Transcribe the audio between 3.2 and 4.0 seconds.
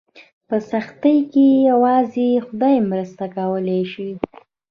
کولی